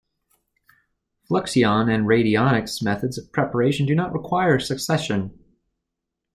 Fluxion 1.29 1.87
and 1.93 2.07
radionics 2.07 2.81
methods 2.83 3.19
of 3.19 3.31
preparation 3.31 3.85
do 3.85 3.93
not 3.93 4.13
require 4.13 4.57
succussion. 4.57 5.29